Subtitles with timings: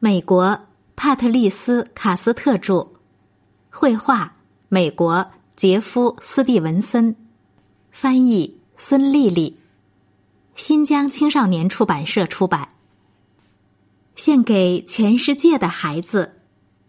[0.00, 0.60] 美国
[0.94, 2.86] 帕特丽斯·卡斯特著，
[3.68, 4.36] 绘画
[4.68, 7.16] 美国杰夫·斯蒂文森，
[7.90, 9.58] 翻译孙丽丽，
[10.54, 12.68] 新疆青少年出版社出版。
[14.14, 16.42] 献给全世界的孩子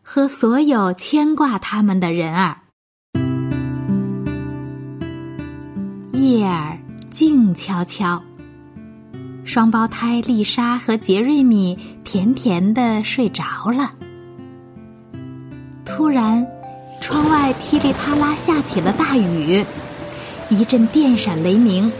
[0.04, 2.62] 和所有牵挂他们的人儿。
[6.14, 6.78] 夜儿
[7.10, 8.24] 静悄悄。
[9.50, 13.92] 双胞胎丽莎和杰瑞米甜甜的睡着了。
[15.84, 16.46] 突然，
[17.02, 19.66] 窗外噼里啪啦下起了大雨，
[20.50, 21.92] 一阵电闪雷鸣，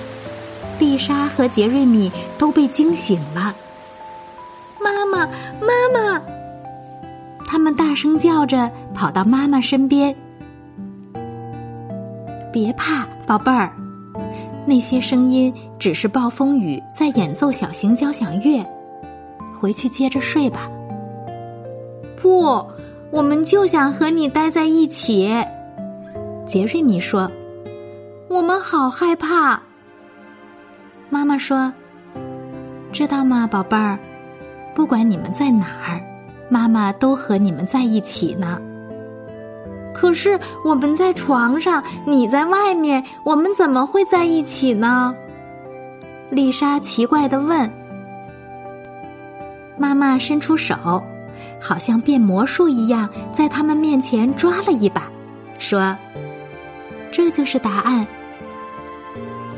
[0.78, 3.56] 丽莎和杰瑞米都被惊醒了。
[4.80, 5.26] 妈妈，
[5.60, 6.22] 妈妈！
[7.46, 10.16] 他们大声叫着跑到妈妈身边。
[12.54, 13.74] 别怕，宝贝儿。
[14.70, 18.64] 那些声音只是暴风雨在演奏小型交响乐。
[19.60, 20.70] 回去接着睡吧。
[22.16, 22.64] 不，
[23.10, 25.28] 我们就想和你待在一起。
[26.46, 27.30] 杰瑞米说
[28.30, 29.60] ：“我们好害怕。”
[31.10, 31.74] 妈妈说
[32.94, 33.98] ：“知道吗，宝贝儿？
[34.76, 36.00] 不管你们在哪儿，
[36.48, 38.62] 妈妈都和你们在一起呢。”
[39.94, 45.14] 可是我们在床上，你在外面，我们怎么会在一起呢？
[46.30, 47.70] 丽莎奇怪的问。
[49.78, 51.04] 妈妈伸出手，
[51.60, 55.04] 好像变魔术一样，在他们面前抓了一把，
[55.58, 55.98] 说
[57.12, 58.06] ：“这就是答案。”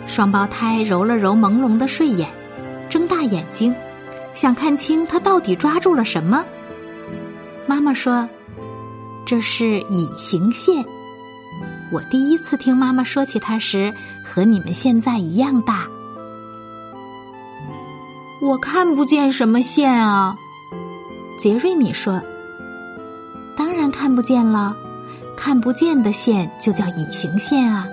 [0.08, 2.30] 双胞胎揉了揉朦胧的睡眼，
[2.90, 3.76] 睁大眼睛，
[4.34, 6.44] 想看清他到底抓住了什么。
[7.68, 8.28] 妈妈说。
[9.26, 10.86] 这是隐形线。
[11.92, 13.94] 我第一次听妈妈说起它时，
[14.24, 15.88] 和你们现在一样大。
[18.42, 20.36] 我看不见什么线啊，
[21.38, 22.22] 杰瑞米说。
[23.56, 24.76] 当然看不见了，
[25.38, 27.88] 看不见的线就叫隐形线啊。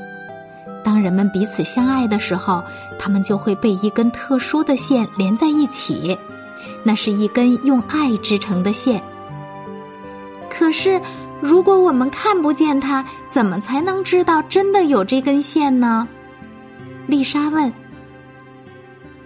[0.82, 2.64] 当人们彼此相爱的时候，
[2.98, 6.16] 他们就会被一根特殊的线连在一起，
[6.82, 9.02] 那是一根用爱织成的线。
[10.58, 11.00] 可是，
[11.40, 16.08] 如果我们看不见它，怎么才能知道真的有这根线呢？
[17.06, 17.72] 丽莎问。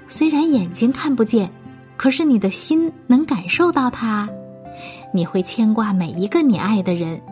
[0.06, 1.50] 虽然眼睛看不见，
[1.97, 4.28] 可是你的心能感受到它。
[5.15, 7.22] 你会牵挂每一个你爱的人，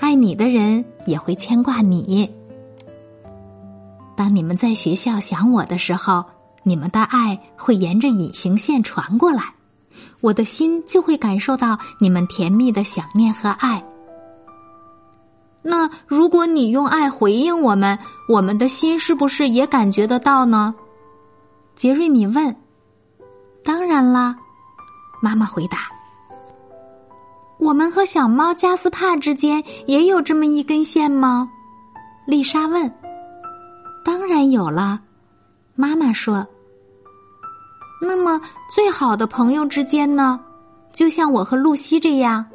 [0.00, 2.28] 爱你的人也会牵挂你。
[4.16, 6.24] 当你们在学校想我的时候，
[6.64, 9.54] 你们的爱会沿着隐形线传过来。
[10.20, 13.84] 我的心就会感受到你们甜蜜的想念和爱。
[15.62, 20.74] 那如果你用爱回应我们，我们的心是不是也感觉得到呢？
[21.74, 22.54] 杰瑞米问。
[23.64, 24.36] 当然啦，
[25.22, 25.88] 妈妈回答。
[27.58, 31.50] 我们和小猫加斯帕之间也有这么一根线吗？
[32.26, 32.92] 丽莎问。
[34.04, 35.00] 当然有了，
[35.74, 36.46] 妈妈说。
[38.04, 40.38] 那么，最好的朋友之间呢？
[40.92, 42.46] 就像我和露西这样。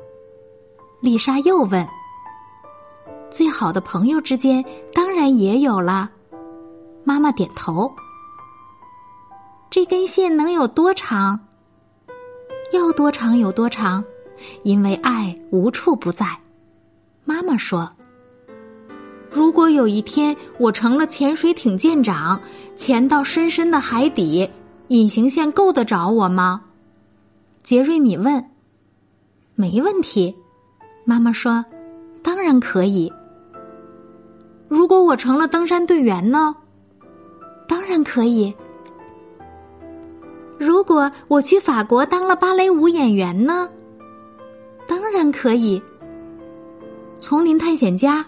[1.01, 1.87] 丽莎又问
[3.29, 6.09] ：“最好的朋友之间，当然也有了。”
[7.03, 7.91] 妈妈点头。
[9.69, 11.39] 这根线能有多长？
[12.71, 14.03] 要多长有多长，
[14.63, 16.25] 因为爱无处不在。
[17.25, 17.91] 妈妈说
[19.31, 22.39] ：“如果有一天我成了潜水艇舰长，
[22.75, 24.47] 潜到深深的海底。”
[24.89, 26.63] 隐形线够得着我吗？
[27.61, 28.43] 杰瑞米问。
[29.53, 30.35] 没问题，
[31.05, 31.63] 妈妈说，
[32.23, 33.11] 当然可以。
[34.67, 36.55] 如果我成了登山队员呢？
[37.67, 38.51] 当然可以。
[40.57, 43.69] 如果我去法国当了芭蕾舞演员呢？
[44.87, 45.79] 当然可以。
[47.19, 48.25] 丛林探险家？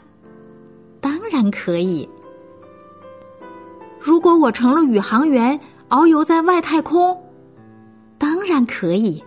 [0.99, 2.07] 当然可以。
[3.99, 5.59] 如果我成了宇航员？
[5.91, 7.21] 遨游在外太空，
[8.17, 9.21] 当然可以。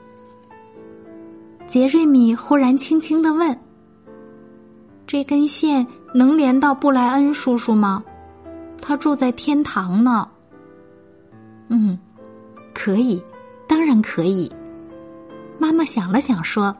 [1.66, 3.54] 杰瑞米忽然轻轻的问
[5.06, 8.02] ：“这根线能连到布莱恩叔叔吗？
[8.80, 10.26] 他住在天堂呢。
[11.68, 11.98] ”“嗯，
[12.72, 13.22] 可以，
[13.68, 14.50] 当然可以。”
[15.60, 16.74] 妈妈想了想说：“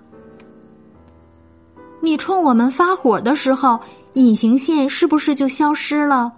[2.00, 3.78] 你冲我们发火的时候，
[4.14, 6.32] 隐形线是不是就消失了？”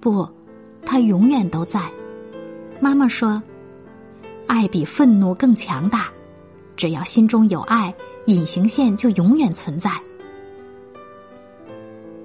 [0.00, 0.26] 不，
[0.86, 1.82] 它永远都在。
[2.80, 3.42] 妈妈说
[4.46, 6.08] ：“爱比愤怒更强大，
[6.76, 7.92] 只要心中有爱，
[8.26, 9.90] 隐形线就永远存在。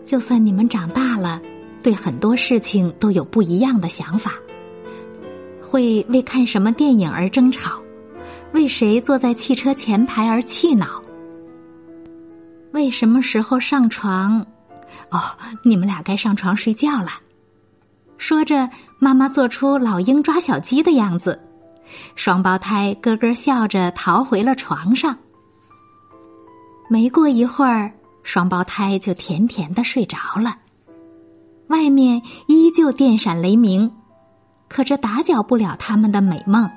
[0.06, 1.42] 就算你们长大了，
[1.82, 4.34] 对很多事情都有不一样的想法，
[5.62, 7.82] 会为看什么电影而争吵，
[8.52, 11.02] 为谁坐在汽车前排而气恼，
[12.74, 14.46] 为什么时候上床？
[15.10, 15.20] 哦，
[15.64, 17.22] 你们俩该上床睡觉了。”
[18.18, 18.70] 说着，
[19.00, 21.40] 妈妈做出老鹰抓小鸡的样子，
[22.16, 25.18] 双胞胎咯咯笑着逃回了床上。
[26.90, 27.92] 没过一会儿，
[28.24, 30.58] 双胞胎就甜甜的睡着了。
[31.68, 33.92] 外面依旧电闪雷鸣，
[34.70, 36.70] 可这打搅不了他们的美梦。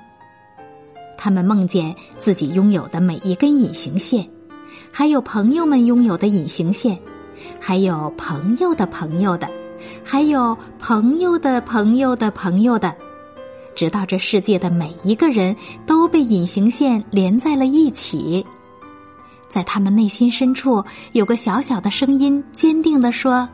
[1.19, 4.29] 他们梦见自己拥有的每一根隐形线，
[4.93, 6.99] 还有朋友们拥有的隐形线，
[7.61, 9.49] 还有朋友的朋友的。
[10.05, 12.95] 还有朋友的朋友的朋友的，
[13.75, 15.57] 直到这世界的每一个人
[15.87, 18.47] 都被隐形线连在了一起。
[19.49, 23.49] 在他们内心深处，有个小小的声音坚定的说：“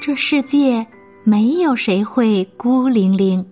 [0.00, 0.86] 这世界
[1.22, 3.46] 没有谁会孤零零。”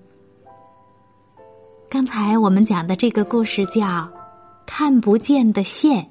[1.88, 3.86] 刚才我们讲的这个故事叫
[4.66, 6.02] 《看不见的线》。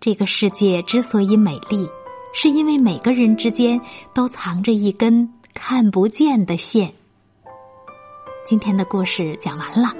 [0.00, 1.88] 这个世界之所以美丽。
[2.34, 3.80] 是因为每个人之间
[4.14, 6.92] 都藏着一根看不见的线。
[8.44, 9.94] 今天的故事讲完了，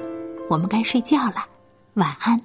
[0.48, 1.46] 我们该睡觉了，
[1.94, 2.40] 晚安。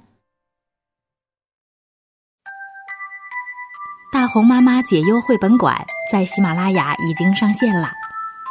[4.12, 7.90] 大红妈妈解忧绘本馆在喜马拉雅已经上线了，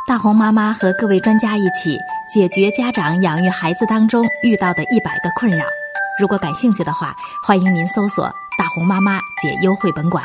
[0.08, 1.98] 大红妈妈和各位专家一起
[2.34, 5.66] 解决家长养育孩子当中遇到的一百个困扰。
[6.20, 8.26] 如果感兴趣的话，欢迎您搜索
[8.58, 10.24] “大红妈妈解忧绘本馆”。